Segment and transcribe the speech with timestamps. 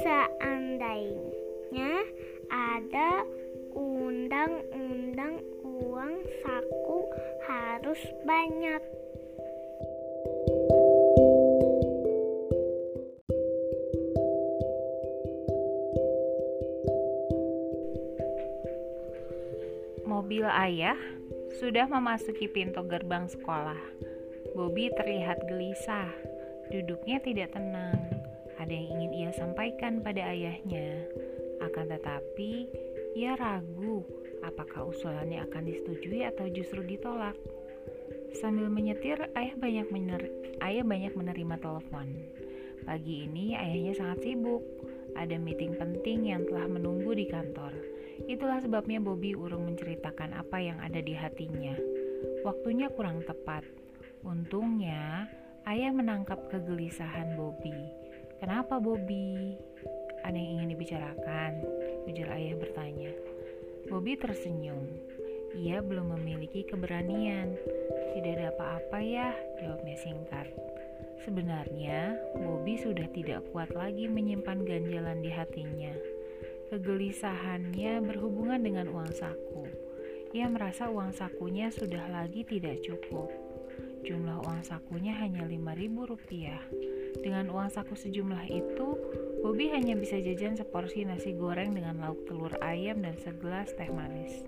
[0.00, 1.92] seandainya
[2.48, 3.24] ada
[3.76, 7.00] undang-undang uang saku
[7.44, 8.80] harus banyak.
[20.08, 20.96] Mobil ayah
[21.60, 23.80] sudah memasuki pintu gerbang sekolah.
[24.52, 26.08] Bobby terlihat gelisah.
[26.68, 28.31] Duduknya tidak tenang.
[28.62, 31.10] Ada yang ingin ia sampaikan pada ayahnya.
[31.66, 32.70] Akan tetapi,
[33.18, 34.06] ia ragu
[34.46, 37.34] apakah usulannya akan disetujui atau justru ditolak.
[38.38, 40.30] Sambil menyetir, ayah banyak mener
[40.62, 42.06] ayah banyak menerima telepon.
[42.86, 44.62] Pagi ini ayahnya sangat sibuk.
[45.18, 47.74] Ada meeting penting yang telah menunggu di kantor.
[48.30, 51.74] Itulah sebabnya Bobby urung menceritakan apa yang ada di hatinya.
[52.46, 53.66] Waktunya kurang tepat.
[54.22, 55.26] Untungnya,
[55.66, 57.74] ayah menangkap kegelisahan Bobby.
[58.42, 59.54] Kenapa Bobby?
[60.26, 61.62] Ada yang ingin dibicarakan?
[62.10, 63.14] Ujar ayah bertanya.
[63.86, 64.82] Bobby tersenyum.
[65.54, 67.54] Ia belum memiliki keberanian.
[68.18, 69.30] Tidak ada apa-apa ya,
[69.62, 70.50] jawabnya singkat.
[71.22, 75.94] Sebenarnya, Bobby sudah tidak kuat lagi menyimpan ganjalan di hatinya.
[76.74, 79.70] Kegelisahannya berhubungan dengan uang saku.
[80.34, 83.30] Ia merasa uang sakunya sudah lagi tidak cukup.
[84.02, 86.58] Jumlah uang sakunya hanya 5000 rupiah.
[87.20, 88.88] Dengan uang saku sejumlah itu,
[89.44, 94.46] Bobby hanya bisa jajan seporsi nasi goreng dengan lauk telur ayam dan segelas teh manis.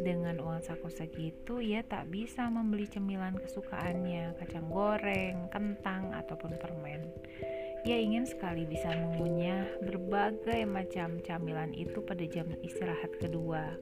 [0.00, 7.04] Dengan uang saku segitu, ia tak bisa membeli cemilan kesukaannya, kacang goreng, kentang, ataupun permen.
[7.84, 13.72] Ia ingin sekali bisa mengunyah berbagai macam camilan itu pada jam istirahat kedua.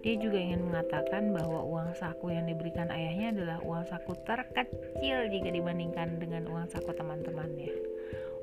[0.00, 5.52] Dia juga ingin mengatakan bahwa uang saku yang diberikan ayahnya adalah uang saku terkecil jika
[5.52, 7.68] dibandingkan dengan uang saku teman-temannya.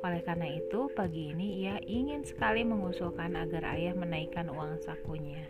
[0.06, 5.42] Oleh karena itu, pagi ini ia ingin sekali mengusulkan agar ayah menaikkan uang sakunya.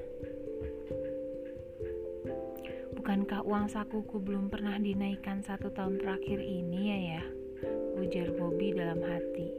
[2.95, 7.23] Bukankah uang sakuku belum pernah dinaikkan satu tahun terakhir ini ya ya?
[7.97, 9.49] ujar Bobby dalam hati.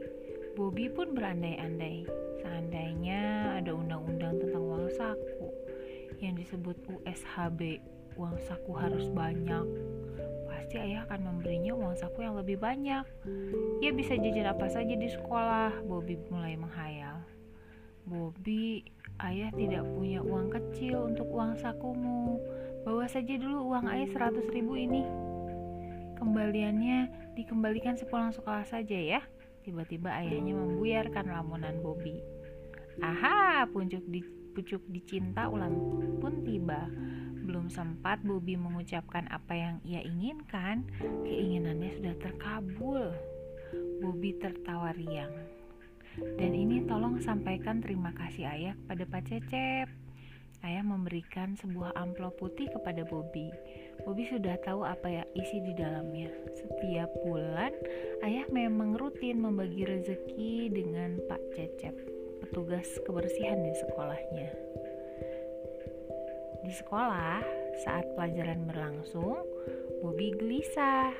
[0.55, 2.07] Bobby pun berandai-andai,
[2.41, 5.48] seandainya ada undang-undang tentang uang saku
[6.19, 7.79] yang disebut USHB,
[8.19, 9.65] uang saku harus banyak.
[10.51, 13.07] Pasti ayah akan memberinya uang saku yang lebih banyak.
[13.79, 17.23] Ia bisa jajan apa saja di sekolah, Bobby mulai menghayal.
[18.03, 18.83] Bobby,
[19.23, 22.41] ayah tidak punya uang kecil untuk uang sakumu.
[22.83, 25.03] Bawa saja dulu uang ayah 100 ribu ini.
[26.19, 29.21] Kembaliannya dikembalikan sepulang sekolah saja ya.
[29.63, 32.19] Tiba-tiba ayahnya membuyarkan lamunan Bobby.
[32.99, 34.19] Aha, puncuk di
[34.59, 35.71] pucuk dicinta ulang
[36.19, 36.91] pun tiba.
[37.47, 40.83] Belum sempat Bobby mengucapkan apa yang ia inginkan,
[41.23, 43.07] keinginannya sudah terkabul.
[44.03, 45.31] Bobby tertawa riang.
[46.35, 49.87] Dan ini tolong sampaikan terima kasih ayah kepada Pak Cecep.
[50.59, 53.47] Ayah memberikan sebuah amplop putih kepada Bobby.
[54.03, 56.27] Bobby sudah tahu apa ya isi di dalamnya.
[56.51, 57.71] Setiap bulan,
[58.27, 61.95] ayah memang rutin membagi rezeki dengan Pak Cecep,
[62.49, 64.49] petugas kebersihan di sekolahnya.
[66.65, 67.45] Di sekolah,
[67.85, 69.45] saat pelajaran berlangsung,
[70.01, 71.13] Bobby gelisah.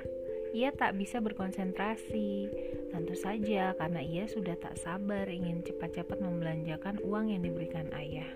[0.57, 2.49] Ia tak bisa berkonsentrasi.
[2.89, 8.33] Tentu saja karena ia sudah tak sabar ingin cepat-cepat membelanjakan uang yang diberikan ayah.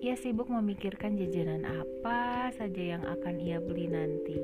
[0.00, 4.38] Ia sibuk memikirkan jajanan apa saja yang akan ia beli nanti.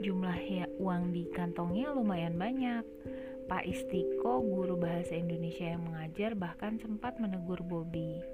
[0.00, 0.38] Jumlah
[0.78, 2.86] uang di kantongnya lumayan banyak.
[3.44, 8.24] Pak Istiko, guru bahasa Indonesia yang mengajar, bahkan sempat menegur Bobby.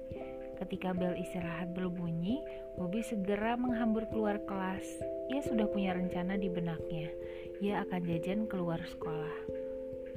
[0.55, 2.39] Ketika bel istirahat berbunyi,
[2.79, 4.85] Bobby segera menghambur keluar kelas.
[5.27, 7.11] Ia sudah punya rencana di benaknya.
[7.59, 9.35] Ia akan jajan keluar sekolah.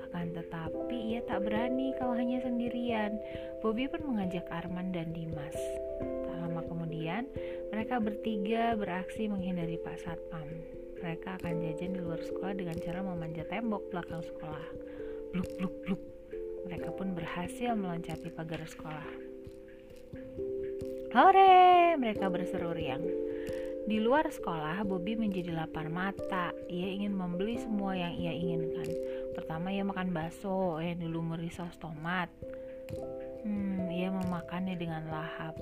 [0.07, 3.19] Akan tetapi ia tak berani kalau hanya sendirian.
[3.67, 5.59] Bobby pun mengajak Arman dan Dimas.
[5.99, 7.27] Tak lama kemudian,
[7.75, 10.84] mereka bertiga beraksi menghindari Pak Satpam.
[11.05, 14.67] Mereka akan jajan di luar sekolah dengan cara memanjat tembok belakang sekolah.
[15.37, 16.03] Bluk bluk bluk.
[16.65, 19.05] Mereka pun berhasil meloncati pagar sekolah.
[21.13, 21.93] Hore!
[22.01, 23.05] Mereka berseru riang.
[23.85, 26.57] Di luar sekolah, Bobby menjadi lapar mata.
[26.73, 28.89] Ia ingin membeli semua yang ia inginkan.
[29.37, 32.33] Pertama, ia makan bakso yang dilumuri saus tomat.
[33.45, 35.53] Hmm, ia memakannya dengan lahap.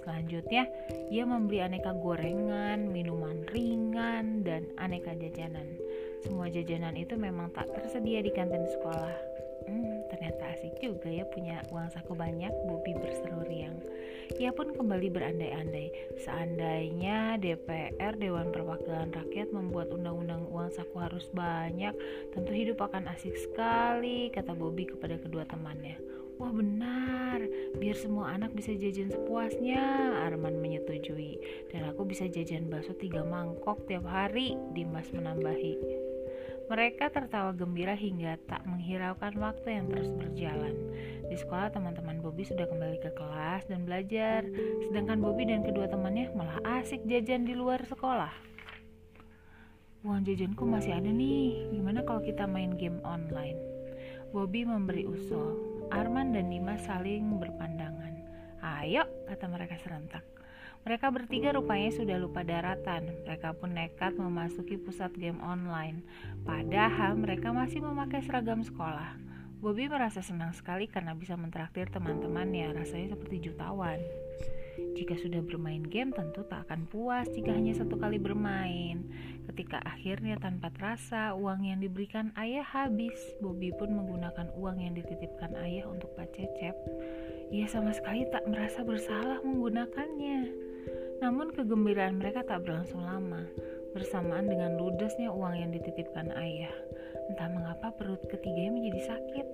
[0.00, 0.64] Selanjutnya,
[1.12, 5.76] ia membeli aneka gorengan, minuman ringan, dan aneka jajanan.
[6.24, 9.16] Semua jajanan itu memang tak tersedia di kantin sekolah.
[9.68, 13.76] Hmm, ternyata asik juga ya punya uang saku banyak, Bobi berseru riang.
[14.40, 16.16] Ia pun kembali berandai-andai.
[16.22, 21.92] Seandainya DPR Dewan Perwakilan Rakyat membuat undang-undang uang saku harus banyak,
[22.32, 26.19] tentu hidup akan asik sekali, kata Bobi kepada kedua temannya.
[26.40, 27.44] Wah benar,
[27.76, 31.36] biar semua anak bisa jajan sepuasnya, Arman menyetujui.
[31.68, 35.76] Dan aku bisa jajan bakso tiga mangkok tiap hari, Dimas menambahi.
[36.72, 40.72] Mereka tertawa gembira hingga tak menghiraukan waktu yang terus berjalan.
[41.28, 44.40] Di sekolah teman-teman Bobby sudah kembali ke kelas dan belajar,
[44.88, 48.32] sedangkan Bobby dan kedua temannya malah asik jajan di luar sekolah.
[50.08, 53.60] Uang jajanku masih ada nih, gimana kalau kita main game online?
[54.32, 55.69] Bobby memberi usul.
[55.90, 58.14] Arman dan Dimas saling berpandangan.
[58.62, 60.22] Ayo, kata mereka serentak.
[60.86, 63.10] Mereka bertiga rupanya sudah lupa daratan.
[63.26, 66.06] Mereka pun nekat memasuki pusat game online.
[66.46, 69.18] Padahal mereka masih memakai seragam sekolah.
[69.60, 74.00] Bobby merasa senang sekali karena bisa mentraktir teman-temannya, rasanya seperti jutawan.
[74.96, 79.04] Jika sudah bermain game, tentu tak akan puas jika hanya satu kali bermain.
[79.60, 83.12] Ketika akhirnya tanpa terasa uang yang diberikan ayah habis,
[83.44, 86.72] Bobby pun menggunakan uang yang dititipkan ayah untuk Pak Cecep.
[87.52, 90.48] Ia sama sekali tak merasa bersalah menggunakannya.
[91.20, 93.44] Namun kegembiraan mereka tak berlangsung lama,
[93.92, 96.72] bersamaan dengan ludesnya uang yang dititipkan ayah.
[97.28, 99.46] Entah mengapa perut ketiganya menjadi sakit.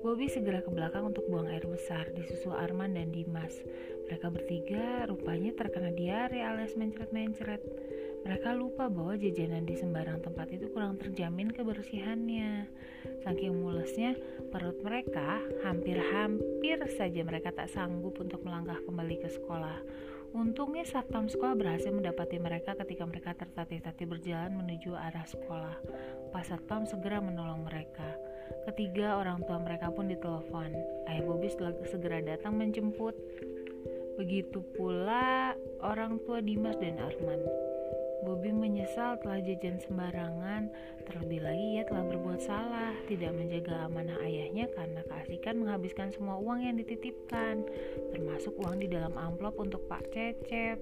[0.00, 3.52] Bobby segera ke belakang untuk buang air besar, disusul Arman dan Dimas.
[4.08, 7.60] Mereka bertiga rupanya terkena diare alias mencret-mencret.
[8.20, 12.68] Mereka lupa bahwa jajanan di sembarang tempat itu kurang terjamin kebersihannya.
[13.24, 14.12] Saking mulesnya
[14.52, 19.80] perut mereka, hampir-hampir saja mereka tak sanggup untuk melangkah kembali ke sekolah.
[20.30, 25.76] Untungnya satpam sekolah berhasil mendapati mereka ketika mereka tertatih-tatih berjalan menuju arah sekolah.
[26.30, 28.14] Pas satpam segera menolong mereka.
[28.70, 30.70] Ketiga orang tua mereka pun ditelepon.
[31.10, 31.50] Ayah Bobby
[31.82, 33.18] segera datang menjemput.
[34.22, 37.69] Begitu pula orang tua Dimas dan Arman.
[38.20, 40.68] Bobby menyesal telah jajan sembarangan,
[41.08, 46.60] terlebih lagi ia telah berbuat salah, tidak menjaga amanah ayahnya karena keasikan menghabiskan semua uang
[46.60, 47.64] yang dititipkan,
[48.12, 50.78] termasuk uang di dalam amplop untuk Pak Cecep.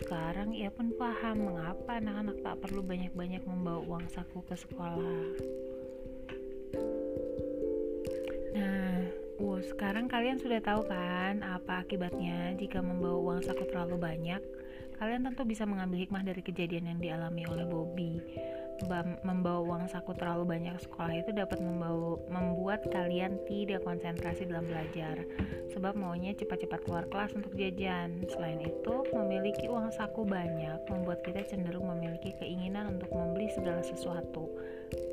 [0.00, 5.24] Sekarang ia pun paham mengapa anak-anak tak perlu banyak-banyak membawa uang saku ke sekolah.
[8.56, 8.96] Nah,
[9.44, 14.57] uh, sekarang kalian sudah tahu kan apa akibatnya jika membawa uang saku terlalu banyak?
[14.98, 18.18] Kalian tentu bisa mengambil hikmah dari kejadian yang dialami oleh Bobby.
[19.26, 25.22] Membawa uang saku terlalu banyak sekolah itu dapat membawa, membuat kalian tidak konsentrasi dalam belajar,
[25.74, 28.22] sebab maunya cepat-cepat keluar kelas untuk jajan.
[28.30, 34.46] Selain itu, memiliki uang saku banyak membuat kita cenderung memiliki keinginan untuk membeli segala sesuatu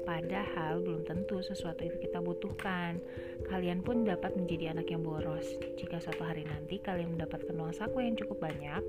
[0.05, 3.01] Padahal belum tentu sesuatu itu kita butuhkan.
[3.49, 5.57] Kalian pun dapat menjadi anak yang boros.
[5.81, 8.85] Jika suatu hari nanti kalian mendapatkan uang saku yang cukup banyak,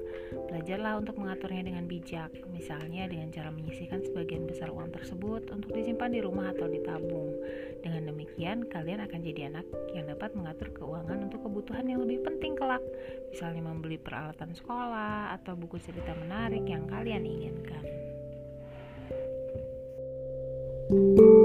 [0.52, 2.30] belajarlah untuk mengaturnya dengan bijak.
[2.52, 7.32] Misalnya dengan cara menyisihkan sebagian besar uang tersebut untuk disimpan di rumah atau ditabung.
[7.80, 9.66] Dengan demikian, kalian akan jadi anak
[9.96, 12.84] yang dapat mengatur keuangan untuk kebutuhan yang lebih penting kelak.
[13.32, 18.05] Misalnya membeli peralatan sekolah atau buku cerita menarik yang kalian inginkan.
[20.88, 21.35] Thank you.